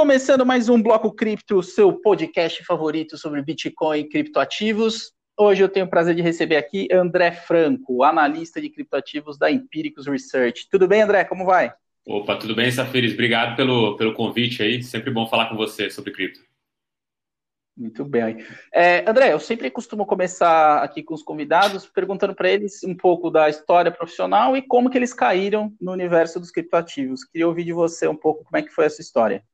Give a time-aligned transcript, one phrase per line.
[0.00, 5.12] Começando mais um Bloco Cripto, seu podcast favorito sobre Bitcoin e criptoativos.
[5.38, 10.06] Hoje eu tenho o prazer de receber aqui André Franco, analista de criptoativos da Empíricos
[10.06, 10.70] Research.
[10.70, 11.24] Tudo bem, André?
[11.24, 11.74] Como vai?
[12.06, 13.12] Opa, tudo bem, Safiris?
[13.12, 14.82] Obrigado pelo, pelo convite aí.
[14.82, 16.40] Sempre bom falar com você sobre cripto.
[17.76, 18.42] Muito bem.
[18.72, 23.30] É, André, eu sempre costumo começar aqui com os convidados perguntando para eles um pouco
[23.30, 27.22] da história profissional e como que eles caíram no universo dos criptoativos.
[27.22, 29.44] Queria ouvir de você um pouco como é que foi essa história.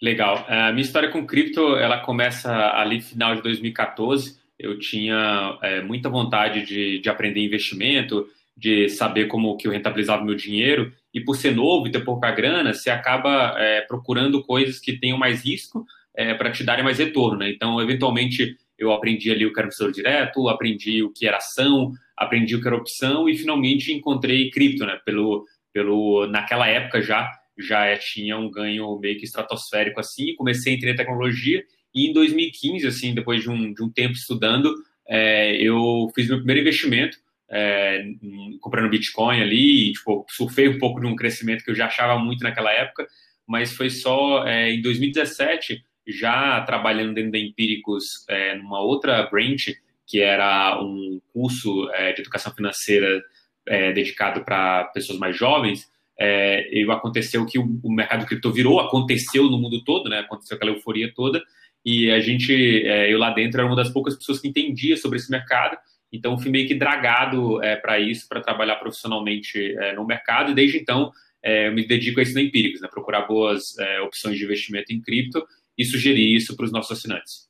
[0.00, 0.44] Legal.
[0.48, 4.38] A minha história com cripto, ela começa ali final de 2014.
[4.58, 10.24] Eu tinha é, muita vontade de, de aprender investimento, de saber como que eu rentabilizava
[10.24, 10.92] meu dinheiro.
[11.14, 15.16] E por ser novo e ter pouca grana, você acaba é, procurando coisas que tenham
[15.16, 17.50] mais risco, é, para te darem mais retorno, né?
[17.50, 21.92] Então, eventualmente, eu aprendi ali o que era investidor direto, aprendi o que era ação,
[22.16, 24.98] aprendi o que era opção e finalmente encontrei cripto, né?
[25.04, 30.76] Pelo, pelo, naquela época já, já tinha um ganho meio que estratosférico assim, comecei a
[30.76, 31.64] entrar em tecnologia
[31.94, 34.74] e em 2015, assim, depois de um, de um tempo estudando,
[35.08, 37.16] é, eu fiz meu primeiro investimento,
[37.48, 38.04] é,
[38.60, 42.18] comprando Bitcoin ali, e, tipo, surfei um pouco de um crescimento que eu já achava
[42.18, 43.06] muito naquela época,
[43.46, 49.74] mas foi só é, em 2017 já trabalhando dentro da Empíricos é, numa outra branch,
[50.06, 53.22] que era um curso é, de educação financeira
[53.66, 59.44] é, dedicado para pessoas mais jovens, é, aconteceu que o, o, mercado cripto virou, aconteceu
[59.44, 60.20] no mundo todo, né?
[60.20, 61.42] Aconteceu aquela euforia toda,
[61.84, 62.52] e a gente,
[62.86, 65.76] é, eu lá dentro era uma das poucas pessoas que entendia sobre esse mercado,
[66.12, 70.54] então fui meio que dragado é, para isso, para trabalhar profissionalmente é, no mercado, e
[70.54, 72.88] desde então é, eu me dedico a isso na Empíricos, né?
[72.88, 77.45] Procurar boas é, opções de investimento em cripto e sugerir isso para os nossos assinantes.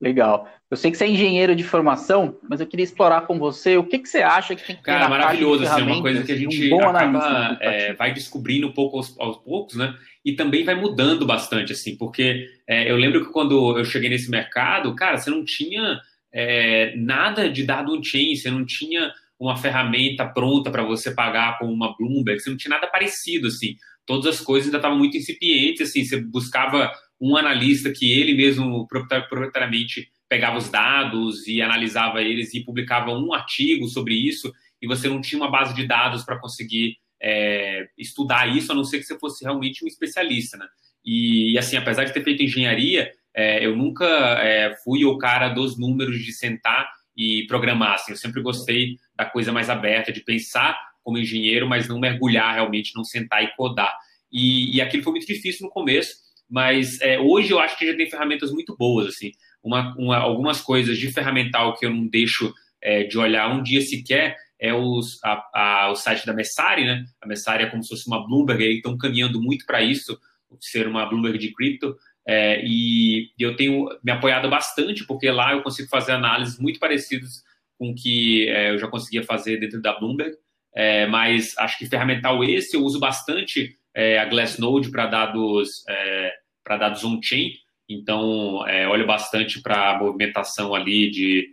[0.00, 0.48] Legal.
[0.70, 3.84] Eu sei que você é engenheiro de formação, mas eu queria explorar com você o
[3.84, 6.32] que, que você acha que tem que ter Cara, maravilhoso, assim, é uma coisa que
[6.32, 9.94] a gente um acaba, é, vai descobrindo um pouco aos, aos, poucos, né?
[10.24, 14.30] E também vai mudando bastante, assim, porque é, eu lembro que quando eu cheguei nesse
[14.30, 16.00] mercado, cara, você não tinha
[16.34, 21.66] é, nada de dado on-chain, você não tinha uma ferramenta pronta para você pagar com
[21.66, 23.76] uma Bloomberg, você não tinha nada parecido, assim.
[24.04, 28.86] Todas as coisas ainda estavam muito incipientes, assim, você buscava um analista que ele mesmo
[28.86, 35.08] proprietariamente pegava os dados e analisava eles e publicava um artigo sobre isso, e você
[35.08, 39.04] não tinha uma base de dados para conseguir é, estudar isso, a não ser que
[39.04, 40.66] você fosse realmente um especialista, né?
[41.04, 45.48] E, e assim, apesar de ter feito engenharia, é, eu nunca é, fui o cara
[45.48, 47.94] dos números de sentar e programar.
[47.94, 52.54] Assim, eu sempre gostei da coisa mais aberta, de pensar como engenheiro, mas não mergulhar
[52.54, 53.94] realmente, não sentar e codar.
[54.32, 56.16] E, e aquilo foi muito difícil no começo,
[56.48, 59.06] mas é, hoje eu acho que já tem ferramentas muito boas.
[59.06, 63.62] Assim, uma, uma, algumas coisas de ferramental que eu não deixo é, de olhar um
[63.62, 67.04] dia sequer é os, a, a, o site da Messari, né?
[67.20, 70.18] A Messari é como se fosse uma Bloomberg, eles estão caminhando muito para isso,
[70.60, 71.96] ser uma Bloomberg de cripto.
[72.26, 77.44] É, e eu tenho me apoiado bastante, porque lá eu consigo fazer análises muito parecidas
[77.78, 80.34] com o que é, eu já conseguia fazer dentro da Bloomberg.
[80.74, 86.32] É, mas acho que ferramental esse eu uso bastante é, a Glassnode para dados é,
[86.62, 87.52] para dados on-chain.
[87.88, 91.48] Então, é, olho bastante para a movimentação ali de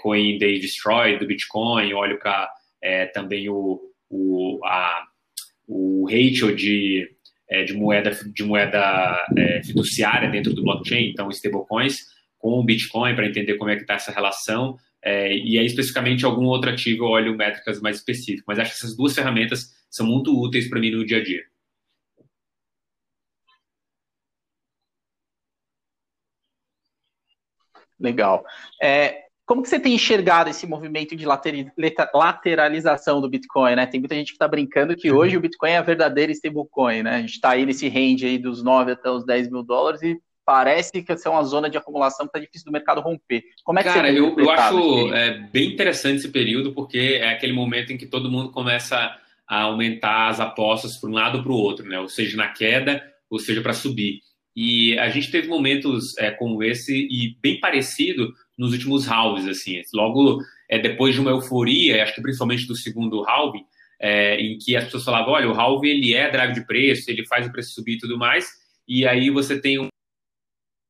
[0.00, 2.48] Coin Day Destroy do Bitcoin, olho para
[3.12, 5.04] também o, o, a,
[5.66, 7.08] o ratio de
[7.48, 11.98] é, de moeda, de moeda é, fiduciária dentro do blockchain, então stablecoins,
[12.38, 14.76] com o Bitcoin para entender como é que está essa relação.
[15.02, 18.44] É, e aí, especificamente, algum outro ativo eu olho métricas mais específicas.
[18.46, 21.42] Mas acho que essas duas ferramentas são muito úteis para mim no dia a dia.
[27.98, 28.44] Legal.
[28.82, 31.24] É, como que você tem enxergado esse movimento de
[32.12, 33.86] lateralização do Bitcoin, né?
[33.86, 37.14] Tem muita gente que está brincando que hoje o Bitcoin é a verdadeira stablecoin, né?
[37.16, 40.20] A gente está aí nesse range aí dos 9 até os 10 mil dólares e
[40.44, 43.44] parece que essa é uma zona de acumulação que está difícil do mercado romper.
[43.64, 47.30] Como é que Cara, você eu, eu acho é, bem interessante esse período, porque é
[47.30, 51.44] aquele momento em que todo mundo começa a aumentar as apostas para um lado ou
[51.44, 52.00] para o outro, né?
[52.00, 53.00] Ou seja, na queda,
[53.30, 54.20] ou seja, para subir.
[54.56, 59.82] E a gente teve momentos é, como esse e bem parecido nos últimos halves, assim.
[59.92, 63.64] Logo é, depois de uma euforia, acho que principalmente do segundo halving,
[64.00, 67.26] é, em que as pessoas falavam, olha, o halving ele é drive de preço, ele
[67.26, 68.50] faz o preço subir e tudo mais,
[68.88, 69.88] e aí você tem um,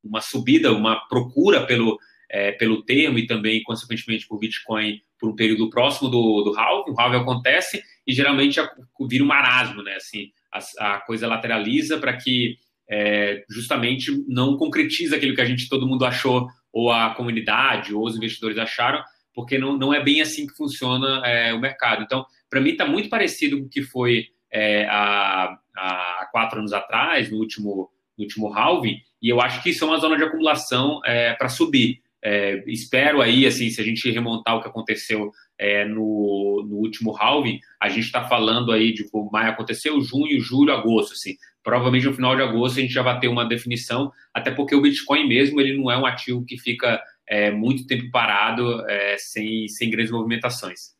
[0.04, 1.98] uma subida, uma procura pelo,
[2.30, 6.92] é, pelo termo e também, consequentemente, por Bitcoin por um período próximo do, do halving.
[6.92, 8.60] O halving acontece e geralmente
[9.08, 9.94] vira um marasmo, né?
[9.94, 15.68] Assim, a, a coisa lateraliza para que é, justamente não concretiza aquilo que a gente
[15.68, 19.02] todo mundo achou ou a comunidade ou os investidores acharam,
[19.34, 22.02] porque não, não é bem assim que funciona é, o mercado.
[22.02, 26.72] Então, para mim, está muito parecido com o que foi é, há, há quatro anos
[26.72, 30.24] atrás, no último, no último halving, e eu acho que isso é uma zona de
[30.24, 32.02] acumulação é, para subir.
[32.28, 37.16] É, espero aí, assim, se a gente remontar o que aconteceu é, no, no, último
[37.16, 41.36] halving, a gente está falando aí de como maio aconteceu, junho, julho, agosto, assim.
[41.62, 44.82] Provavelmente no final de agosto a gente já vai ter uma definição, até porque o
[44.82, 49.68] Bitcoin mesmo, ele não é um ativo que fica é, muito tempo parado, é, sem,
[49.68, 50.95] sem grandes movimentações.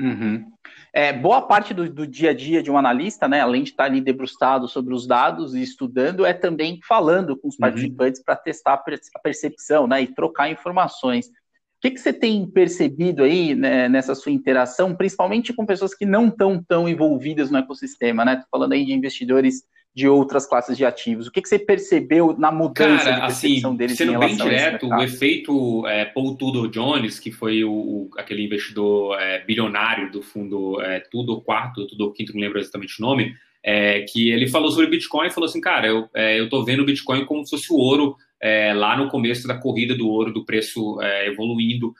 [0.00, 0.50] Uhum.
[0.94, 3.84] É, boa parte do, do, dia a dia de um analista, né, além de estar
[3.84, 7.60] ali debruçado sobre os dados e estudando, é também falando com os uhum.
[7.60, 11.26] participantes para testar a percepção né, e trocar informações.
[11.26, 16.04] O que, que você tem percebido aí né, nessa sua interação, principalmente com pessoas que
[16.04, 18.34] não estão tão envolvidas no ecossistema, né?
[18.34, 19.62] Estou falando aí de investidores
[19.94, 21.26] de outras classes de ativos.
[21.26, 24.88] O que, que você percebeu na mudança Cara, de percepção assim, deles sendo bem direto,
[24.88, 30.22] o efeito é, Paul Tudor Jones, que foi o, o aquele investidor é, bilionário do
[30.22, 34.70] fundo é, Tudor Quarto, Tudor Quinto, não lembro exatamente o nome, é, que ele falou
[34.70, 37.50] sobre Bitcoin e falou assim, cara, eu, é, eu tô vendo o Bitcoin como se
[37.50, 41.92] fosse o ouro é, lá no começo da corrida do ouro, do preço é, evoluindo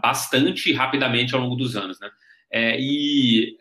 [0.00, 2.08] bastante rapidamente ao longo dos anos, né?
[2.78, 3.56] e,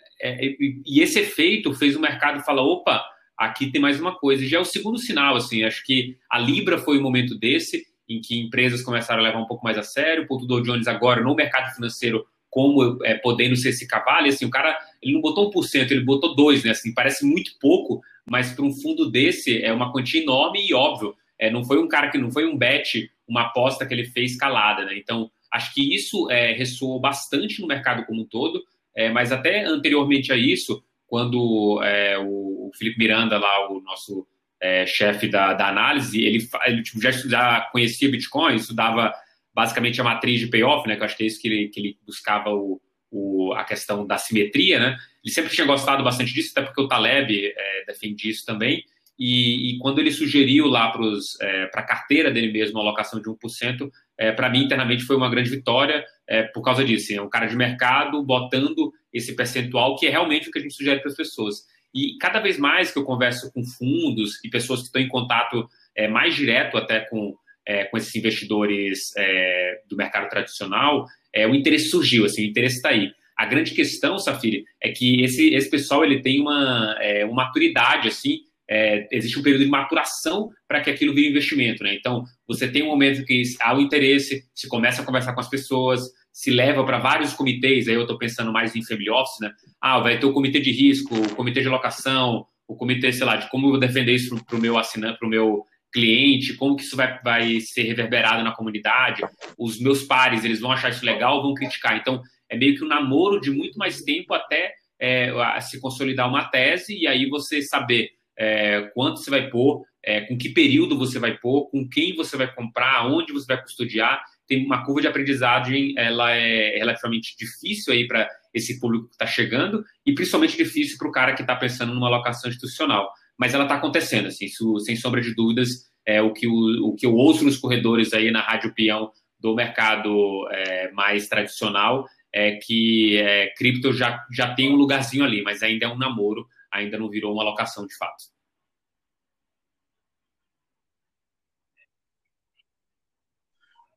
[0.85, 3.03] e esse efeito fez o mercado falar, opa,
[3.39, 4.45] aqui tem mais uma coisa.
[4.45, 8.19] Já é o segundo sinal, assim, acho que a Libra foi um momento desse, em
[8.19, 11.33] que empresas começaram a levar um pouco mais a sério, o Dow Jones agora no
[11.33, 15.51] mercado financeiro como é, podendo ser esse cavalo, e assim, o cara, ele não botou
[15.51, 19.71] 1%, ele botou 2%, né, assim, parece muito pouco, mas para um fundo desse é
[19.71, 23.09] uma quantia enorme e óbvio, é, não foi um cara que, não foi um bet,
[23.27, 27.67] uma aposta que ele fez calada, né, então acho que isso é, ressoou bastante no
[27.67, 28.63] mercado como um todo,
[28.95, 34.27] é, mas até anteriormente a isso, quando é, o Felipe Miranda, lá, o nosso
[34.61, 39.11] é, chefe da, da, análise, ele, ele tipo, já, já conhecia Bitcoin, estudava
[39.53, 41.79] basicamente a matriz de payoff, né, que eu acho que é isso que ele, que
[41.79, 42.79] ele buscava o,
[43.11, 44.97] o, a questão da simetria, né?
[45.23, 48.83] Ele sempre tinha gostado bastante disso, até porque o Taleb é, defende isso também.
[49.17, 51.03] E, e, quando ele sugeriu lá para
[51.41, 55.29] é, a carteira dele mesmo a alocação de 1%, é, para mim internamente foi uma
[55.29, 57.13] grande vitória é, por causa disso.
[57.13, 60.73] É um cara de mercado botando esse percentual, que é realmente o que a gente
[60.73, 61.63] sugere para as pessoas.
[61.93, 65.67] E cada vez mais que eu converso com fundos e pessoas que estão em contato
[65.95, 67.35] é, mais direto até com,
[67.65, 72.77] é, com esses investidores é, do mercado tradicional, é, o interesse surgiu, assim, o interesse
[72.77, 73.11] está aí.
[73.35, 78.07] A grande questão, Safiri, é que esse, esse pessoal ele tem uma, é, uma maturidade,
[78.07, 81.95] assim, é, existe um período de maturação para que aquilo vire investimento, né?
[81.95, 85.49] Então, você tem um momento que há o interesse, se começa a conversar com as
[85.49, 89.51] pessoas, se leva para vários comitês, aí eu estou pensando mais em family office, né?
[89.81, 93.35] Ah, vai ter o comitê de risco, o comitê de locação, o comitê, sei lá,
[93.35, 96.75] de como eu vou defender isso para o meu assinante, para o meu cliente, como
[96.75, 99.23] que isso vai, vai ser reverberado na comunidade,
[99.57, 101.97] os meus pares, eles vão achar isso legal vão criticar.
[101.97, 106.45] Então, é meio que um namoro de muito mais tempo até é, se consolidar uma
[106.45, 111.19] tese e aí você saber é, quanto você vai pôr, é, com que período você
[111.19, 114.23] vai pôr, com quem você vai comprar, onde você vai custodiar.
[114.49, 119.25] Tem uma curva de aprendizagem, ela é relativamente difícil aí para esse público que está
[119.25, 123.09] chegando e principalmente difícil para o cara que está pensando numa alocação institucional.
[123.37, 125.69] Mas ela está acontecendo, assim, isso, sem sombra de dúvidas,
[126.05, 129.55] é o que, o, o que eu ouço nos corredores aí na Rádio Peão do
[129.55, 135.63] mercado é, mais tradicional é que é, cripto já, já tem um lugarzinho ali, mas
[135.63, 138.25] ainda é um namoro ainda não virou uma alocação de fato.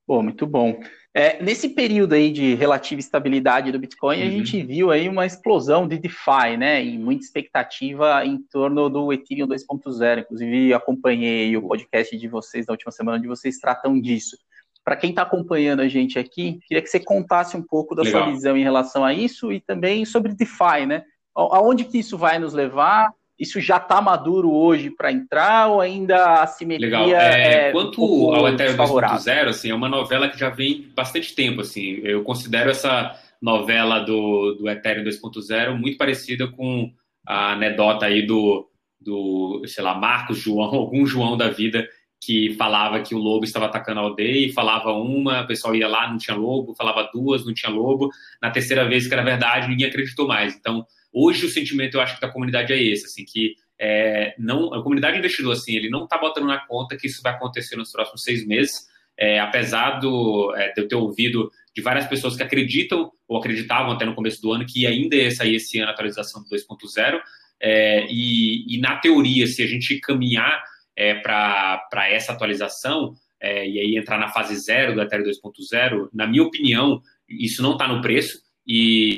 [0.07, 0.81] Pô, muito bom.
[1.15, 4.27] É, nesse período aí de relativa estabilidade do Bitcoin, uhum.
[4.27, 6.83] a gente viu aí uma explosão de DeFi, né?
[6.83, 10.21] E muita expectativa em torno do Ethereum 2.0.
[10.21, 14.37] Inclusive, acompanhei o podcast de vocês da última semana, onde vocês tratam disso.
[14.85, 18.25] Para quem está acompanhando a gente aqui, queria que você contasse um pouco da Legal.
[18.25, 21.05] sua visão em relação a isso e também sobre DeFi, né?
[21.35, 23.11] aonde que isso vai nos levar?
[23.43, 27.09] Isso já está maduro hoje para entrar ou ainda a simetria Legal.
[27.09, 31.35] É, é quanto um ao Ethereum 2.0, assim, é uma novela que já vem bastante
[31.35, 31.99] tempo, assim.
[32.05, 36.93] Eu considero essa novela do, do Ethereum 2.0 muito parecida com
[37.27, 38.71] a anedota aí do,
[39.01, 41.89] do, sei lá, Marcos João, algum João da vida
[42.25, 45.89] que falava que o lobo estava atacando a aldeia e falava uma, o pessoal ia
[45.89, 48.09] lá, não tinha lobo, falava duas, não tinha lobo.
[48.41, 50.55] Na terceira vez que era verdade, ninguém acreditou mais.
[50.55, 54.73] Então, Hoje o sentimento, eu acho que da comunidade é esse, assim, que é, não,
[54.73, 57.91] a comunidade investidor, assim, ele não está botando na conta que isso vai acontecer nos
[57.91, 58.87] próximos seis meses,
[59.19, 63.93] é, apesar do, é, de eu ter ouvido de várias pessoas que acreditam, ou acreditavam
[63.93, 67.21] até no começo do ano, que ainda ia sair esse ano a atualização do 2.0,
[67.61, 70.63] é, e, e, na teoria, se a gente caminhar
[70.97, 76.27] é, para essa atualização, é, e aí entrar na fase zero do Ethereum 2.0, na
[76.27, 79.17] minha opinião, isso não está no preço e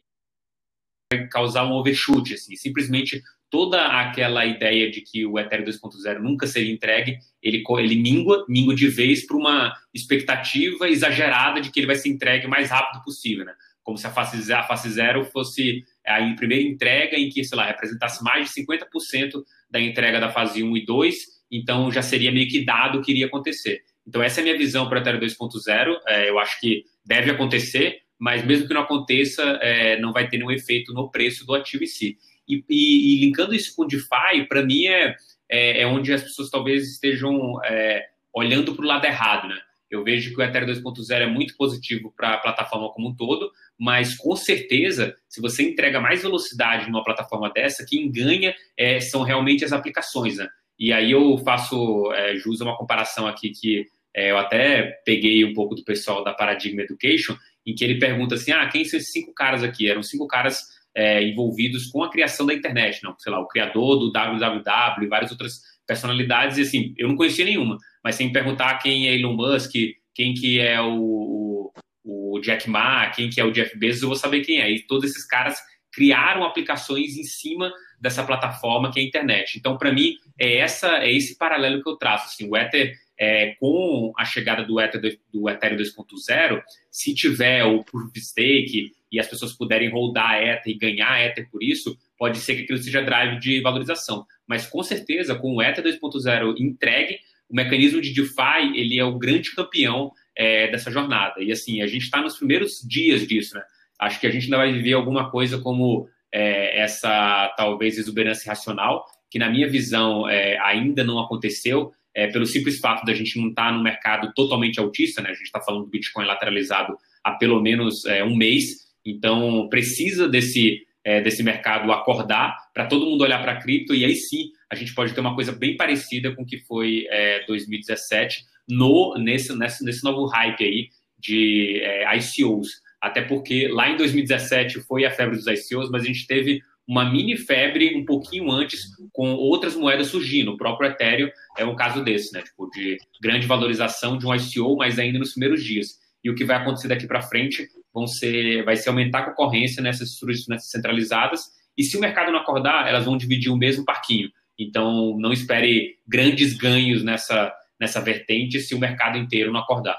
[1.29, 3.23] causar um overshoot, assim, simplesmente
[3.55, 8.75] toda aquela ideia de que o Ethereum 2.0 nunca seria entregue, ele, ele mingua, mingua
[8.75, 13.03] de vez para uma expectativa exagerada de que ele vai ser entregue o mais rápido
[13.05, 13.53] possível, né?
[13.85, 17.67] Como se a fase, a fase zero fosse a primeira entrega em que, sei lá,
[17.67, 21.17] representasse mais de 50% da entrega da fase 1 e 2,
[21.51, 23.83] então já seria meio que dado o que iria acontecer.
[24.05, 27.31] Então essa é a minha visão para o Ethereum 2.0, é, eu acho que deve
[27.31, 31.55] acontecer, mas mesmo que não aconteça, é, não vai ter nenhum efeito no preço do
[31.55, 32.19] ativo em si.
[32.49, 35.17] E, e, e linkando isso com o DeFi, para mim é,
[35.49, 39.59] é, é, onde as pessoas talvez estejam é, olhando para o lado errado, né?
[39.91, 43.53] Eu vejo que o Ethereum 2.0 é muito positivo para a plataforma como um todo,
[43.79, 49.23] mas com certeza, se você entrega mais velocidade numa plataforma dessa, quem ganha é, são
[49.23, 50.49] realmente as aplicações, né?
[50.77, 55.45] E aí eu faço é, jus a uma comparação aqui que é, eu até peguei
[55.45, 58.99] um pouco do pessoal da Paradigma Education, em que ele pergunta assim, ah, quem são
[58.99, 59.89] esses cinco caras aqui?
[59.89, 60.59] Eram cinco caras
[60.95, 65.09] é, envolvidos com a criação da internet, não, sei lá, o criador do www e
[65.09, 69.35] várias outras personalidades, e assim, eu não conhecia nenhuma, mas sem perguntar quem é Elon
[69.35, 69.73] Musk,
[70.15, 71.73] quem que é o,
[72.05, 74.87] o, Jack Ma, quem que é o Jeff Bezos, eu vou saber quem é, e
[74.87, 75.59] todos esses caras
[75.93, 79.59] criaram aplicações em cima dessa plataforma que é a internet.
[79.59, 82.27] Então, para mim, é essa é esse paralelo que eu traço.
[82.27, 87.85] Assim, o Ether, é, com a chegada do, Ether, do Ethereum 2.0, se tiver o
[87.85, 92.39] Proof of Stake e as pessoas puderem rodar Ether e ganhar Ether por isso, pode
[92.39, 94.27] ser que aquilo seja drive de valorização.
[94.47, 97.19] Mas com certeza, com o Ether 2.0 entregue,
[97.49, 101.43] o mecanismo de DeFi ele é o grande campeão é, dessa jornada.
[101.43, 103.63] E assim, a gente está nos primeiros dias disso, né?
[104.01, 109.05] Acho que a gente ainda vai viver alguma coisa como é, essa talvez exuberância racional,
[109.31, 113.49] que na minha visão é, ainda não aconteceu, é, pelo simples fato da gente não
[113.49, 115.31] estar tá no mercado totalmente autista, né?
[115.31, 120.29] A gente está falando do Bitcoin lateralizado há pelo menos é, um mês, então, precisa
[120.29, 124.51] desse, é, desse mercado acordar para todo mundo olhar para a cripto e aí sim
[124.71, 129.15] a gente pode ter uma coisa bem parecida com o que foi é, 2017 no,
[129.19, 132.69] nesse, nesse, nesse novo hype aí de é, ICOs.
[133.01, 137.11] Até porque lá em 2017 foi a febre dos ICOs, mas a gente teve uma
[137.11, 140.53] mini febre um pouquinho antes com outras moedas surgindo.
[140.53, 142.43] O próprio Ethereum é um caso desse, né?
[142.43, 145.99] Tipo, de grande valorização de um ICO, mas ainda nos primeiros dias.
[146.23, 149.83] E o que vai acontecer daqui para frente vão ser, vai ser aumentar a concorrência
[149.83, 151.43] nessas estruturas nessas centralizadas.
[151.77, 154.31] E se o mercado não acordar, elas vão dividir o mesmo parquinho.
[154.59, 159.99] Então, não espere grandes ganhos nessa, nessa vertente se o mercado inteiro não acordar.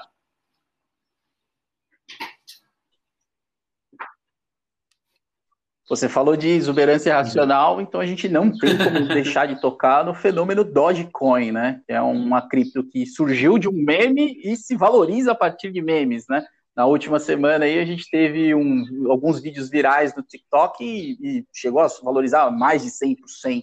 [5.88, 10.14] Você falou de exuberância racional, então a gente não tem como deixar de tocar no
[10.14, 11.80] fenômeno Dogecoin, né?
[11.86, 16.24] É uma cripto que surgiu de um meme e se valoriza a partir de memes,
[16.28, 16.44] né?
[16.74, 21.46] Na última semana aí a gente teve um, alguns vídeos virais no TikTok e, e
[21.54, 23.62] chegou a valorizar mais de 100%.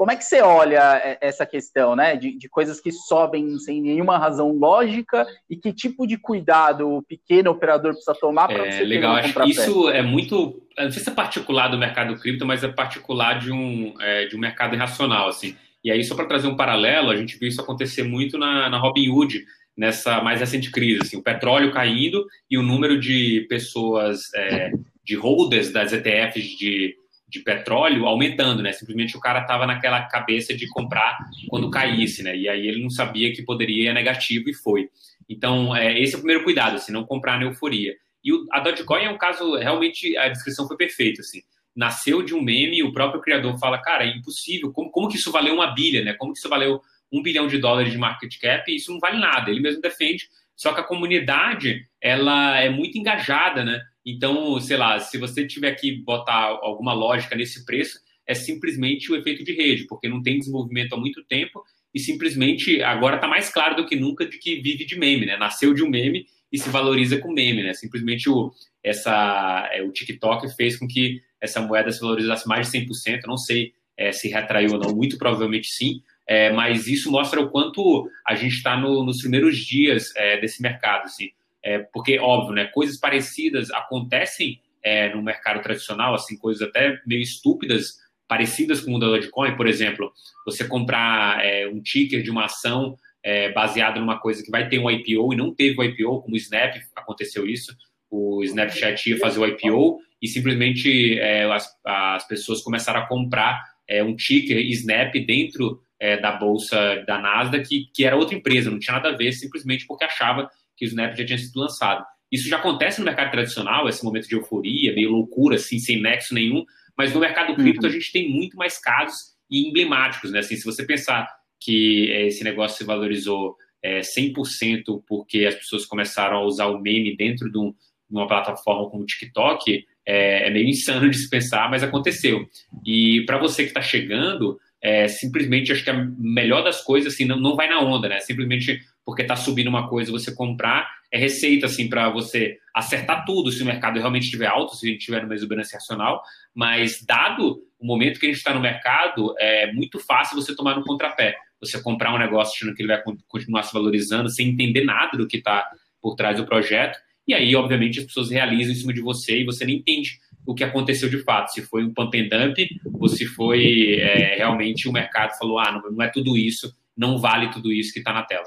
[0.00, 4.16] Como é que você olha essa questão, né, de, de, coisas que sobem sem nenhuma
[4.16, 8.84] razão lógica e que tipo de cuidado o pequeno operador precisa tomar para é, você
[8.84, 9.16] legal.
[9.16, 12.68] Acho que isso é muito, não sei se é particular do mercado cripto, mas é
[12.68, 15.54] particular de um é, de um mercado irracional, assim.
[15.84, 18.78] E aí só para trazer um paralelo, a gente viu isso acontecer muito na, na
[18.78, 19.44] Robinhood
[19.76, 24.70] nessa mais recente crise, assim, o petróleo caindo e o número de pessoas é,
[25.04, 26.96] de holders das ETFs de
[27.30, 28.72] de petróleo aumentando, né?
[28.72, 31.18] Simplesmente o cara estava naquela cabeça de comprar
[31.48, 32.36] quando caísse, né?
[32.36, 34.88] E aí ele não sabia que poderia ir negativo e foi.
[35.28, 37.94] Então, é, esse é o primeiro cuidado, assim, não comprar na euforia.
[38.22, 41.40] E o, a Dogecoin é um caso, realmente, a descrição foi perfeita, assim.
[41.74, 45.30] Nasceu de um meme, o próprio criador fala, cara, é impossível, como, como que isso
[45.30, 46.14] valeu uma bilha, né?
[46.14, 46.80] Como que isso valeu
[47.12, 48.74] um bilhão de dólares de market cap?
[48.74, 49.50] Isso não vale nada.
[49.50, 53.80] Ele mesmo defende, só que a comunidade, ela é muito engajada, né?
[54.10, 59.16] Então, sei lá, se você tiver que botar alguma lógica nesse preço, é simplesmente o
[59.16, 61.62] efeito de rede, porque não tem desenvolvimento há muito tempo
[61.94, 65.36] e simplesmente agora está mais claro do que nunca de que vive de meme, né?
[65.36, 67.74] Nasceu de um meme e se valoriza com meme, né?
[67.74, 68.52] Simplesmente o,
[68.82, 73.36] essa, é, o TikTok fez com que essa moeda se valorizasse mais de 100%, não
[73.36, 78.08] sei é, se retraiu ou não, muito provavelmente sim, é, mas isso mostra o quanto
[78.26, 81.30] a gente está no, nos primeiros dias é, desse mercado, assim.
[81.62, 87.20] É, porque, óbvio, né, coisas parecidas acontecem é, no mercado tradicional, assim, coisas até meio
[87.20, 90.12] estúpidas, parecidas com o da Dogecoin, por exemplo,
[90.46, 94.78] você comprar é, um ticker de uma ação é, baseado numa coisa que vai ter
[94.78, 97.76] um IPO e não teve o IPO, como o Snap, aconteceu isso,
[98.10, 103.62] o Snapchat ia fazer o IPO e simplesmente é, as, as pessoas começaram a comprar
[103.88, 108.70] é, um ticker Snap dentro é, da bolsa da Nasdaq, que, que era outra empresa,
[108.70, 110.48] não tinha nada a ver, simplesmente porque achava
[110.80, 112.02] que o Snap já tinha sido lançado.
[112.32, 116.32] Isso já acontece no mercado tradicional, esse momento de euforia, meio loucura, assim, sem nexo
[116.32, 116.64] nenhum,
[116.96, 117.88] mas no mercado cripto uhum.
[117.88, 120.38] a gente tem muito mais casos e emblemáticos, né?
[120.38, 121.28] Assim, se você pensar
[121.60, 126.80] que é, esse negócio se valorizou é, 100% porque as pessoas começaram a usar o
[126.80, 131.18] meme dentro de, um, de uma plataforma como o TikTok, é, é, meio insano de
[131.18, 132.46] se pensar, mas aconteceu.
[132.86, 137.26] E para você que está chegando, é, simplesmente acho que a melhor das coisas assim
[137.26, 138.18] não, não vai na onda, né?
[138.20, 143.50] Simplesmente porque está subindo uma coisa você comprar é receita assim para você acertar tudo
[143.50, 146.22] se o mercado realmente estiver alto, se a gente estiver numa exuberância racional,
[146.54, 150.76] mas dado o momento que a gente está no mercado, é muito fácil você tomar
[150.76, 151.34] no contrapé.
[151.60, 155.26] Você comprar um negócio achando que ele vai continuar se valorizando sem entender nada do
[155.26, 155.68] que está
[156.00, 159.44] por trás do projeto, e aí, obviamente, as pessoas realizam em cima de você e
[159.44, 162.56] você nem entende o que aconteceu de fato, se foi um pump and dump
[162.94, 167.18] ou se foi é, realmente o mercado falou, ah, não, não é tudo isso, não
[167.18, 168.46] vale tudo isso que está na tela.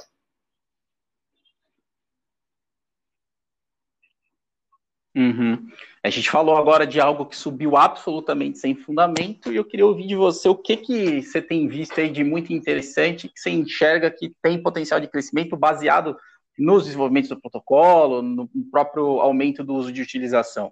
[5.15, 5.67] Uhum.
[6.03, 10.08] A gente falou agora de algo que subiu absolutamente sem fundamento e eu queria ouvir
[10.08, 14.10] de você o que, que você tem visto aí de muito interessante que você enxerga
[14.10, 16.17] que tem potencial de crescimento baseado
[16.58, 20.72] nos desenvolvimentos do protocolo, no próprio aumento do uso de utilização.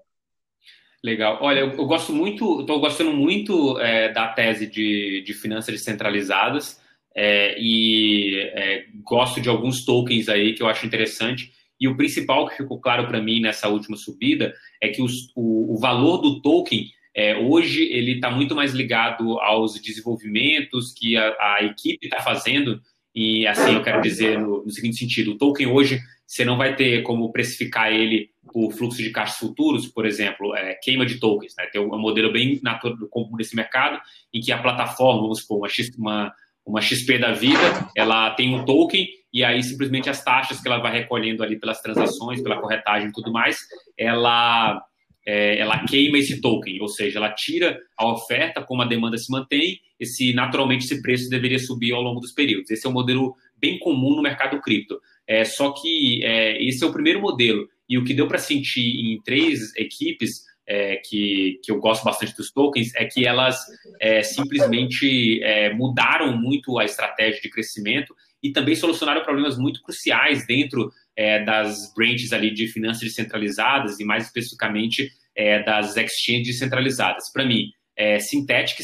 [1.04, 1.40] Legal.
[1.42, 6.80] Olha, eu, eu gosto muito, estou gostando muito é, da tese de, de finanças descentralizadas
[7.16, 11.52] é, e é, gosto de alguns tokens aí que eu acho interessante.
[11.82, 15.74] E o principal que ficou claro para mim nessa última subida é que os, o,
[15.74, 21.36] o, valor do token é, hoje ele está muito mais ligado aos desenvolvimentos que a,
[21.40, 22.80] a equipe está fazendo.
[23.16, 26.76] E assim eu quero dizer no, no, seguinte sentido: o token hoje você não vai
[26.76, 31.56] ter como precificar ele por fluxo de caixas futuros, por exemplo, é, queima de tokens.
[31.58, 31.66] Né?
[31.66, 32.96] Tem um modelo bem natural
[33.36, 34.00] desse mercado
[34.32, 36.34] em que a plataforma, vamos supor, uma, uma,
[36.64, 40.80] uma XP da vida, ela tem um token e aí simplesmente as taxas que ela
[40.80, 43.60] vai recolhendo ali pelas transações, pela corretagem e tudo mais,
[43.98, 44.84] ela,
[45.26, 49.32] é, ela queima esse token, ou seja, ela tira a oferta, como a demanda se
[49.32, 52.72] mantém, esse naturalmente esse preço deveria subir ao longo dos períodos.
[52.72, 55.00] Esse é um modelo bem comum no mercado cripto.
[55.28, 58.82] É, só que é, esse é o primeiro modelo, e o que deu para sentir
[58.82, 63.60] em três equipes é, que, que eu gosto bastante dos tokens é que elas
[64.00, 70.46] é, simplesmente é, mudaram muito a estratégia de crescimento e também solucionaram problemas muito cruciais
[70.46, 77.32] dentro é, das branches ali de finanças descentralizadas e mais especificamente é, das exchanges descentralizadas.
[77.32, 78.18] Para mim, é,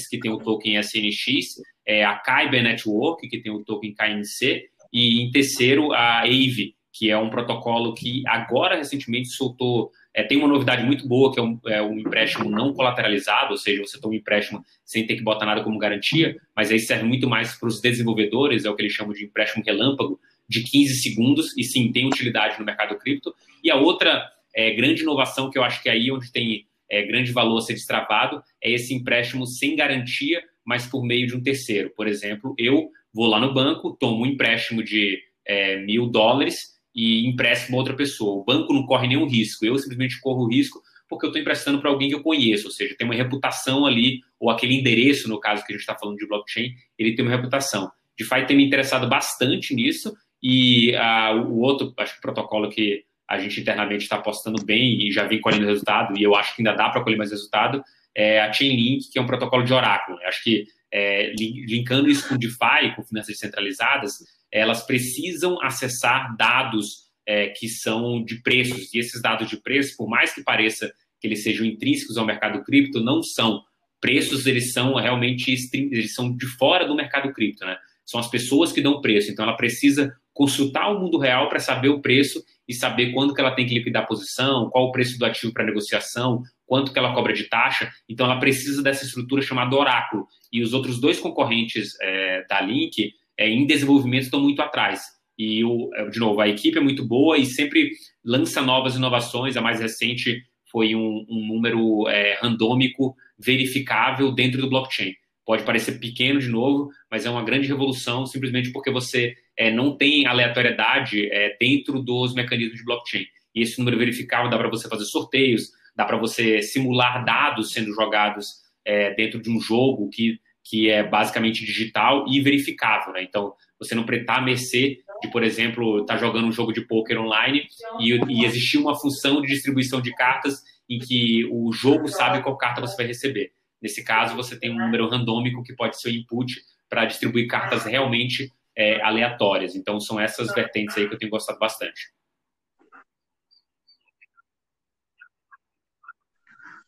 [0.09, 5.21] que tem o token SNX, é, a Kyber Network, que tem o token KNC, e
[5.21, 10.47] em terceiro, a AVE, que é um protocolo que agora recentemente soltou é, tem uma
[10.47, 14.15] novidade muito boa, que é um, é um, empréstimo não colateralizado, ou seja, você toma
[14.15, 17.67] um empréstimo sem ter que botar nada como garantia, mas aí serve muito mais para
[17.67, 21.91] os desenvolvedores, é o que eles chamam de empréstimo relâmpago, de 15 segundos, e sim,
[21.91, 23.31] tem utilidade no mercado cripto.
[23.63, 27.03] E a outra é, grande inovação, que eu acho que é aí onde tem é,
[27.03, 31.43] grande valor a ser destravado, é esse empréstimo sem garantia, mas por meio de um
[31.43, 31.91] terceiro.
[31.95, 37.27] Por exemplo, eu vou lá no banco, tomo um empréstimo de é, mil dólares, e
[37.27, 38.41] empresto para outra pessoa.
[38.41, 41.79] O banco não corre nenhum risco, eu simplesmente corro o risco porque eu estou emprestando
[41.79, 45.39] para alguém que eu conheço, ou seja, tem uma reputação ali, ou aquele endereço, no
[45.39, 47.89] caso que a gente está falando de blockchain, ele tem uma reputação.
[48.17, 53.03] De fato, tem me interessado bastante nisso, e uh, o outro, acho que protocolo que
[53.27, 56.61] a gente internamente está apostando bem e já vem colhendo resultado, e eu acho que
[56.61, 57.81] ainda dá para colher mais resultado,
[58.13, 60.19] é a Chainlink, que é um protocolo de oráculo.
[60.21, 64.17] Eu acho que é, linkando isso com DeFi, com finanças descentralizadas,
[64.51, 68.93] elas precisam acessar dados é, que são de preços.
[68.93, 72.63] E esses dados de preço, por mais que pareça que eles sejam intrínsecos ao mercado
[72.63, 73.61] cripto, não são.
[73.99, 77.77] Preços, eles são realmente eles são de fora do mercado cripto, né?
[78.05, 79.31] São as pessoas que dão preço.
[79.31, 83.41] Então, ela precisa consultar o mundo real para saber o preço e saber quando que
[83.41, 86.99] ela tem que liquidar a posição, qual o preço do ativo para negociação, quanto que
[86.99, 87.91] ela cobra de taxa.
[88.07, 90.27] Então, ela precisa dessa estrutura chamada oráculo.
[90.53, 95.01] E os outros dois concorrentes é, da Link, é, em desenvolvimento estão muito atrás.
[95.37, 97.91] E, o, é, de novo, a equipe é muito boa e sempre
[98.25, 99.55] lança novas inovações.
[99.55, 105.13] A mais recente foi um, um número é, randômico verificável dentro do blockchain.
[105.45, 109.95] Pode parecer pequeno de novo, mas é uma grande revolução simplesmente porque você é, não
[109.95, 113.25] tem aleatoriedade é, dentro dos mecanismos de blockchain.
[113.55, 117.93] E esse número verificável dá para você fazer sorteios, dá para você simular dados sendo
[117.93, 120.37] jogados é, dentro de um jogo que
[120.69, 123.23] que é basicamente digital e verificável, né?
[123.23, 126.81] Então, você não está à mercê de, por exemplo, estar tá jogando um jogo de
[126.81, 127.67] poker online
[127.99, 132.57] e, e existir uma função de distribuição de cartas em que o jogo sabe qual
[132.57, 133.51] carta você vai receber.
[133.81, 136.55] Nesse caso, você tem um número randômico que pode ser o input,
[136.89, 139.75] para distribuir cartas realmente é, aleatórias.
[139.75, 142.11] Então, são essas vertentes aí que eu tenho gostado bastante.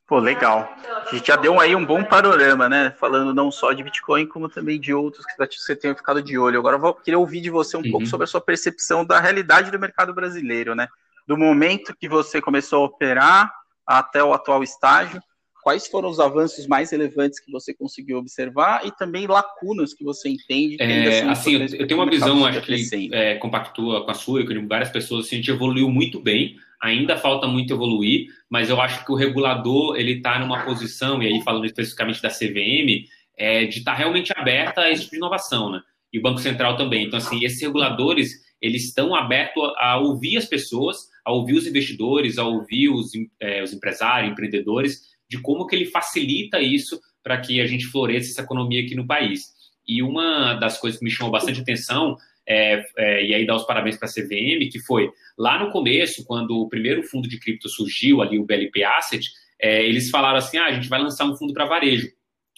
[0.10, 0.76] Pô, legal.
[1.06, 2.96] A gente já deu aí um bom panorama, né?
[3.00, 6.58] Falando não só de Bitcoin, como também de outros que você tenha ficado de olho.
[6.58, 7.92] Agora eu vou, queria ouvir de você um uhum.
[7.92, 10.88] pouco sobre a sua percepção da realidade do mercado brasileiro, né?
[11.28, 13.52] Do momento que você começou a operar
[13.86, 15.22] até o atual estágio,
[15.62, 20.28] quais foram os avanços mais relevantes que você conseguiu observar e também lacunas que você
[20.30, 24.16] entende que é, assim, eu, eu tenho uma visão, acho que é, compactua com a
[24.16, 28.28] sua e com várias pessoas, assim, a gente evoluiu muito bem, ainda falta muito evoluir,
[28.50, 32.30] mas eu acho que o regulador ele está numa posição, e aí falando especificamente da
[32.30, 33.06] CVM,
[33.38, 35.82] é, de estar tá realmente aberta a esse tipo de inovação, né?
[36.12, 37.06] E o Banco Central também.
[37.06, 42.38] Então, assim, esses reguladores, eles estão abertos a, ouvir as pessoas, a ouvir os investidores,
[42.38, 47.62] a ouvir os, é, os empresários, empreendedores, de como que ele facilita isso para que
[47.62, 49.54] a gente floresça essa economia aqui no país.
[49.88, 52.18] E uma das coisas que me chamou bastante atenção
[52.50, 56.26] é, é, e aí dar os parabéns para a CVM, que foi lá no começo,
[56.26, 59.30] quando o primeiro fundo de cripto surgiu, ali o BLP Asset,
[59.62, 62.10] é, eles falaram assim: ah, a gente vai lançar um fundo para varejo.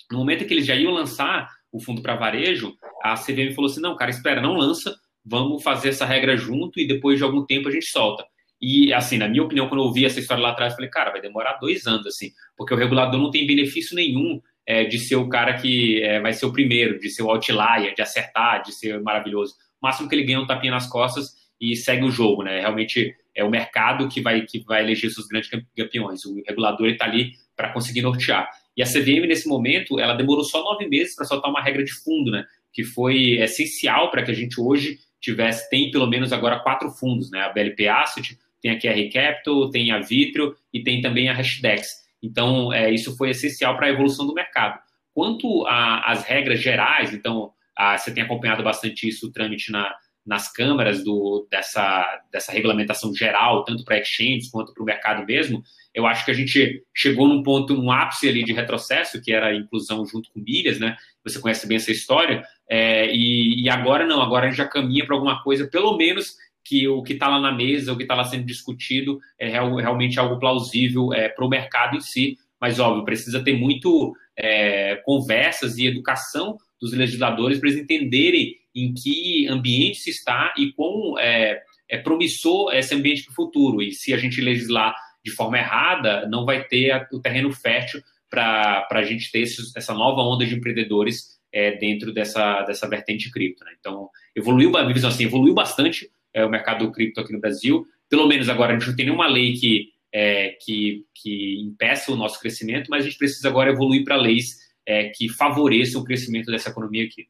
[0.10, 2.74] No momento que eles já iam lançar o fundo para varejo,
[3.04, 6.88] a CVM falou assim: não, cara, espera, não lança, vamos fazer essa regra junto e
[6.88, 8.26] depois de algum tempo a gente solta.
[8.62, 11.10] E, assim, na minha opinião, quando eu ouvi essa história lá atrás, eu falei, cara,
[11.10, 15.16] vai demorar dois anos, assim, porque o regulador não tem benefício nenhum é, de ser
[15.16, 18.72] o cara que é, vai ser o primeiro, de ser o outlier, de acertar, de
[18.72, 22.44] ser maravilhoso máximo que ele ganha é um tapinha nas costas e segue o jogo,
[22.44, 22.60] né?
[22.60, 26.26] Realmente é o mercado que vai, que vai eleger seus grandes campeões.
[26.26, 28.50] O regulador está ali para conseguir nortear.
[28.76, 31.92] E a CVM, nesse momento, ela demorou só nove meses para soltar uma regra de
[31.92, 32.46] fundo, né?
[32.74, 37.30] Que foi essencial para que a gente hoje tivesse, tem pelo menos agora quatro fundos,
[37.30, 37.42] né?
[37.42, 42.02] A BLP Asset, tem a QR Capital, tem a Vitro e tem também a Hashdex.
[42.22, 44.80] Então, é, isso foi essencial para a evolução do mercado.
[45.14, 49.92] Quanto às regras gerais, então, ah, você tem acompanhado bastante isso, o trâmite na,
[50.24, 55.64] nas câmaras do, dessa, dessa regulamentação geral, tanto para exchanges quanto para o mercado mesmo,
[55.92, 59.48] eu acho que a gente chegou num ponto, num ápice ali de retrocesso, que era
[59.48, 60.96] a inclusão junto com milhas, né?
[61.24, 62.44] Você conhece bem essa história.
[62.70, 66.36] É, e, e, agora não, agora a gente já caminha para alguma coisa, pelo menos
[66.64, 69.76] que o que está lá na mesa, o que está lá sendo discutido, é real,
[69.76, 72.38] realmente algo plausível é, para o mercado em si.
[72.60, 78.94] Mas, óbvio, precisa ter muito é, conversas e educação dos legisladores para eles entenderem em
[78.94, 83.82] que ambiente se está e quão é, é promissor esse ambiente para o futuro.
[83.82, 88.88] E se a gente legislar de forma errada, não vai ter o terreno fértil para
[88.90, 93.64] a gente ter esses, essa nova onda de empreendedores é, dentro dessa, dessa vertente cripto.
[93.66, 93.72] Né?
[93.80, 97.86] Então, evoluiu, a visão assim, evoluiu bastante é, o mercado cripto aqui no Brasil.
[98.10, 102.16] Pelo menos agora a gente não tem nenhuma lei que, é, que, que impeça o
[102.16, 106.52] nosso crescimento, mas a gente precisa agora evoluir para leis é, que favoreçam o crescimento
[106.52, 107.28] dessa economia aqui.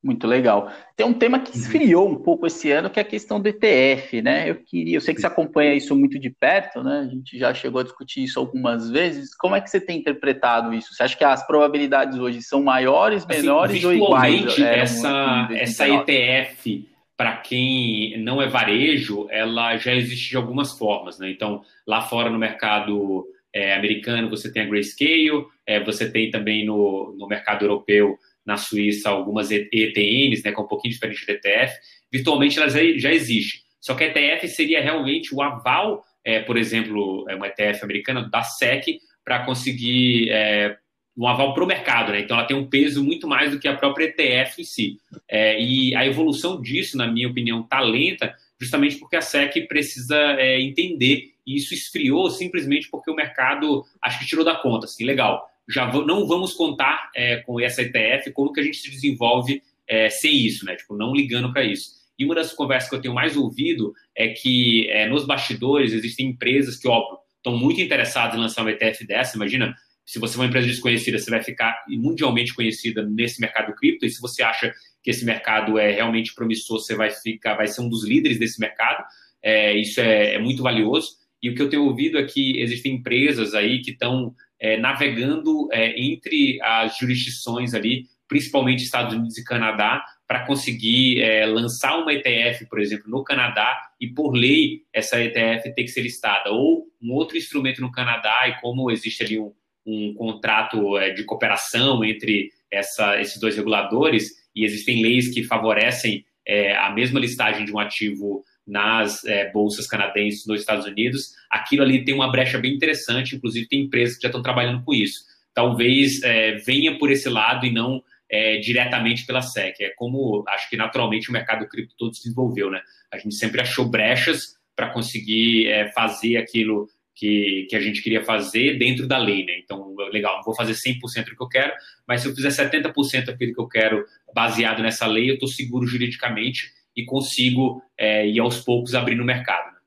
[0.00, 0.70] Muito legal.
[0.96, 4.22] Tem um tema que esfriou um pouco esse ano, que é a questão do ETF,
[4.22, 4.48] né?
[4.48, 7.00] Eu queria, eu sei que você acompanha isso muito de perto, né?
[7.00, 9.34] A gente já chegou a discutir isso algumas vezes.
[9.34, 10.94] Como é que você tem interpretado isso?
[10.94, 14.58] Você acha que as probabilidades hoje são maiores, assim, menores assim, ou iguais?
[14.60, 16.88] Essa, essa ETF
[17.18, 21.28] para quem não é varejo, ela já existe de algumas formas, né?
[21.28, 26.64] Então, lá fora no mercado é, americano, você tem a Grayscale, é, você tem também
[26.64, 31.32] no, no mercado europeu, na Suíça, algumas ETNs, né, que é um pouquinho diferente do
[31.32, 31.74] ETF.
[32.10, 33.60] Virtualmente, elas já, existem.
[33.80, 38.42] Só que ETF seria realmente o aval, é, por exemplo, é um ETF americano da
[38.42, 40.76] SEC, para conseguir é,
[41.18, 42.20] um aval para o mercado, né?
[42.20, 45.00] Então ela tem um peso muito mais do que a própria ETF em si.
[45.28, 50.16] É, e a evolução disso, na minha opinião, está lenta, justamente porque a SEC precisa
[50.38, 51.32] é, entender.
[51.44, 54.86] E isso esfriou simplesmente porque o mercado acho que tirou da conta.
[54.86, 58.88] Assim, legal, já não vamos contar é, com essa ETF, como que a gente se
[58.88, 60.76] desenvolve é, sem isso, né?
[60.76, 61.98] Tipo, não ligando para isso.
[62.16, 66.28] E uma das conversas que eu tenho mais ouvido é que é, nos bastidores existem
[66.28, 69.36] empresas que, óbvio, estão muito interessadas em lançar uma ETF dessa.
[69.36, 69.74] Imagina,
[70.08, 74.10] se você é uma empresa desconhecida, você vai ficar mundialmente conhecida nesse mercado cripto, e
[74.10, 77.90] se você acha que esse mercado é realmente promissor, você vai ficar, vai ser um
[77.90, 79.04] dos líderes desse mercado.
[79.42, 81.10] É, isso é, é, muito valioso.
[81.42, 85.68] E o que eu tenho ouvido é que existem empresas aí que estão é, navegando
[85.70, 92.14] é, entre as jurisdições ali, principalmente Estados Unidos e Canadá, para conseguir é, lançar uma
[92.14, 96.86] ETF, por exemplo, no Canadá, e por lei essa ETF tem que ser listada, ou
[97.00, 99.52] um outro instrumento no Canadá, e como existe ali um,
[99.88, 106.24] um contrato é, de cooperação entre essa, esses dois reguladores e existem leis que favorecem
[106.46, 111.82] é, a mesma listagem de um ativo nas é, bolsas canadenses nos Estados Unidos, aquilo
[111.82, 115.24] ali tem uma brecha bem interessante, inclusive tem empresas que já estão trabalhando com isso.
[115.54, 119.80] Talvez é, venha por esse lado e não é, diretamente pela SEC.
[119.80, 122.82] É como acho que naturalmente o mercado cripto todo se desenvolveu, né?
[123.10, 128.24] A gente sempre achou brechas para conseguir é, fazer aquilo que, que a gente queria
[128.24, 129.58] fazer dentro da lei, né?
[129.58, 131.72] Então, legal, não vou fazer 100% do que eu quero,
[132.06, 135.84] mas se eu fizer 70% daquilo que eu quero baseado nessa lei, eu estou seguro
[135.84, 139.72] juridicamente e consigo é, ir aos poucos abrindo o mercado.
[139.72, 139.78] Né?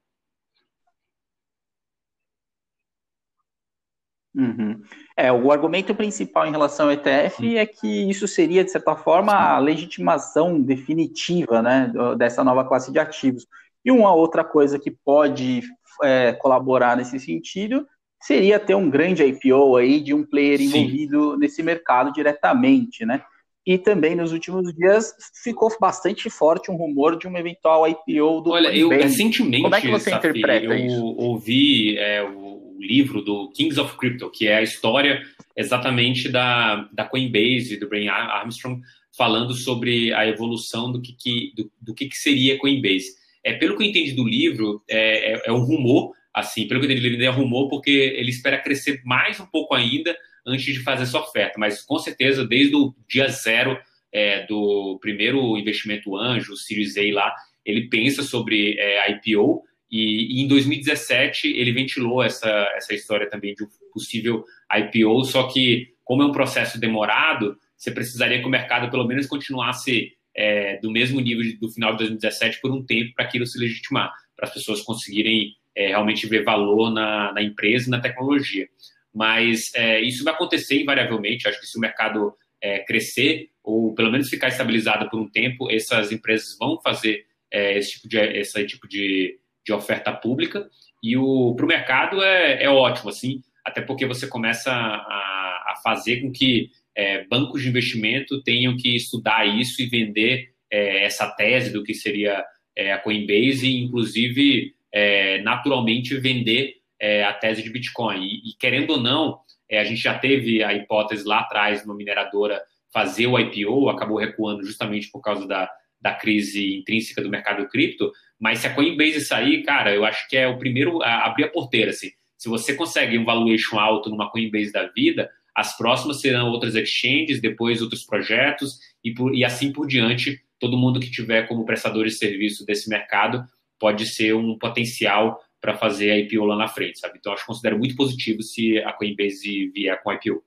[4.34, 4.82] Uhum.
[5.16, 9.34] É, o argumento principal em relação ao ETF é que isso seria, de certa forma,
[9.34, 13.48] a legitimação definitiva né, dessa nova classe de ativos.
[13.84, 15.62] E uma outra coisa que pode
[16.04, 17.86] é, colaborar nesse sentido
[18.22, 20.66] seria ter um grande IPO aí de um player Sim.
[20.66, 23.24] envolvido nesse mercado diretamente, né?
[23.66, 25.14] E também nos últimos dias
[25.44, 29.82] ficou bastante forte um rumor de um eventual IPO do Olha, eu recentemente Como é
[29.82, 31.06] que você Safi, interpreta eu isso?
[31.18, 35.22] ouvi é, o livro do Kings of Crypto, que é a história
[35.56, 38.82] exatamente da, da Coinbase, do Brian Armstrong,
[39.16, 43.21] falando sobre a evolução do que, que do, do que, que seria Coinbase.
[43.44, 46.86] É, pelo que eu entendi do livro, é, é, é um rumor, assim, pelo que
[46.86, 50.16] eu entendi do livro, é um rumor porque ele espera crescer mais um pouco ainda
[50.46, 53.78] antes de fazer essa oferta, mas com certeza, desde o dia zero
[54.12, 60.40] é, do primeiro investimento anjo, o Series A lá, ele pensa sobre é, IPO, e,
[60.40, 65.90] e, em 2017 ele ventilou essa, essa história também de um possível IPO, só que
[66.04, 70.92] como é um processo demorado, você precisaria que o mercado pelo menos continuasse é, do
[70.92, 74.54] mesmo nível do final de 2017 por um tempo para aquilo se legitimar, para as
[74.54, 78.68] pessoas conseguirem é, realmente ver valor na, na, empresa e na tecnologia.
[79.14, 81.48] Mas é, isso vai acontecer invariavelmente.
[81.48, 85.70] Acho que se o mercado é, crescer ou pelo menos ficar estabilizado por um tempo,
[85.70, 90.68] essas empresas vão fazer é, esse tipo de, esse tipo de, de oferta pública.
[91.04, 96.22] E para o mercado é, é ótimo, assim, até porque você começa a, a fazer
[96.22, 101.72] com que é, bancos de investimento tenham que estudar isso e vender é, essa tese
[101.72, 102.44] do que seria
[102.76, 108.22] é, a Coinbase e, inclusive, é, naturalmente vender é, a tese de Bitcoin.
[108.22, 111.96] E, e querendo ou não, é, a gente já teve a hipótese lá atrás, uma
[111.96, 112.62] mineradora
[112.94, 118.12] fazer o IPO, acabou recuando justamente por causa da, da crise intrínseca do mercado cripto,
[118.40, 121.50] mas se a Coinbase sair, cara, eu acho que é o primeiro a abrir a
[121.50, 121.92] porteira.
[121.92, 122.10] Assim.
[122.38, 127.42] Se você consegue um valuation alto numa Coinbase da vida, as próximas serão outras exchanges,
[127.42, 130.42] depois outros projetos e, por, e assim por diante.
[130.60, 133.46] Todo mundo que tiver como prestador de serviço desse mercado
[133.80, 137.18] pode ser um potencial para fazer a IPO lá na frente, sabe?
[137.20, 140.44] Então, acho que considero muito positivo se a Coinbase vier com a IPO.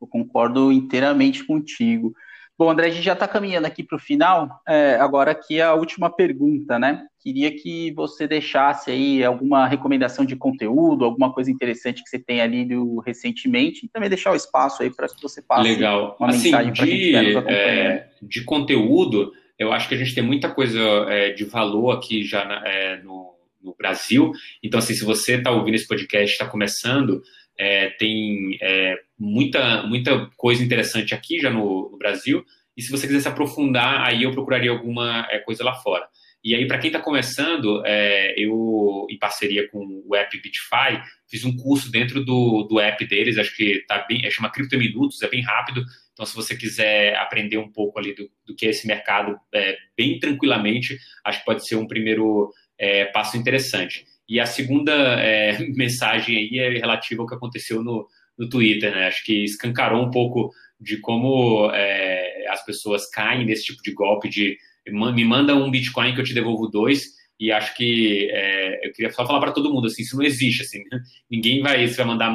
[0.00, 2.14] Eu concordo inteiramente contigo.
[2.58, 4.62] Bom, André, a gente já está caminhando aqui para o final.
[4.66, 7.04] É, agora aqui a última pergunta, né?
[7.20, 12.46] Queria que você deixasse aí alguma recomendação de conteúdo, alguma coisa interessante que você tenha
[12.46, 16.16] lido recentemente, e também deixar o espaço aí para que você passe Legal.
[16.18, 17.68] uma assim, mensagem para quem estiver nos acompanhando.
[17.68, 22.24] É, de conteúdo, eu acho que a gente tem muita coisa é, de valor aqui
[22.24, 24.32] já na, é, no, no, Brasil.
[24.62, 27.20] Então, assim, se você está ouvindo esse podcast, está começando,
[27.58, 32.44] é, tem é, muita, muita coisa interessante aqui já no, no, Brasil.
[32.76, 36.06] E se você quiser se aprofundar, aí eu procuraria alguma é, coisa lá fora.
[36.44, 41.44] E aí, para quem está começando, é, eu, em parceria com o app Bitfy, fiz
[41.44, 45.20] um curso dentro do, do app deles, acho que tá bem, é, chama Cripto Minutos,
[45.22, 45.82] é bem rápido.
[46.12, 49.76] Então, se você quiser aprender um pouco ali do, do que é esse mercado é,
[49.96, 54.04] bem tranquilamente, acho que pode ser um primeiro é, passo interessante.
[54.28, 54.92] E a segunda
[55.74, 58.06] mensagem aí é relativa ao que aconteceu no,
[58.38, 59.06] no Twitter, né?
[59.06, 64.28] Acho que escancarou um pouco de como é, as pessoas caem nesse tipo de golpe
[64.28, 67.16] de me manda um Bitcoin que eu te devolvo dois.
[67.38, 70.62] E acho que é, eu queria só falar para todo mundo assim, isso não existe
[70.62, 70.82] assim.
[71.30, 72.34] Ninguém vai, você vai mandar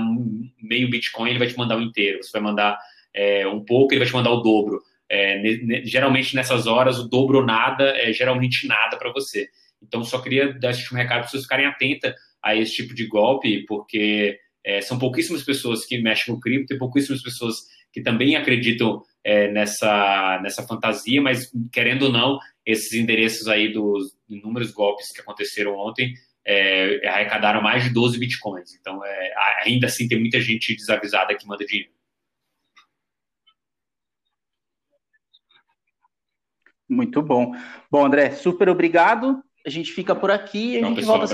[0.61, 2.21] meio Bitcoin, ele vai te mandar o inteiro.
[2.21, 2.77] Você vai mandar
[3.13, 4.79] é, um pouco, ele vai te mandar o dobro.
[5.09, 5.41] É,
[5.83, 9.47] geralmente nessas horas o dobro ou nada é geralmente nada para você.
[9.81, 13.07] Então só queria dar esse um recado para vocês ficarem atentas a esse tipo de
[13.07, 17.57] golpe, porque é, são pouquíssimas pessoas que mexem com cripto e pouquíssimas pessoas
[17.91, 24.15] que também acreditam é, nessa, nessa fantasia, mas querendo ou não, esses endereços aí dos
[24.29, 26.13] inúmeros golpes que aconteceram ontem
[26.45, 28.73] é, arrecadaram mais de 12 bitcoins.
[28.79, 29.33] Então, é,
[29.65, 31.91] ainda assim, tem muita gente desavisada que manda dinheiro.
[36.89, 37.53] Muito bom.
[37.89, 39.41] Bom, André, super obrigado.
[39.65, 41.31] A gente fica por aqui e a gente volta